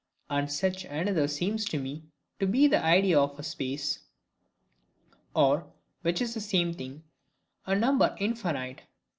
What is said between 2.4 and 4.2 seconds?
be the idea of a space,